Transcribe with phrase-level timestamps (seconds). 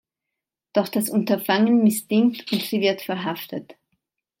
[0.73, 3.75] Doch das Unterfangen misslingt und sie wird verhaftet.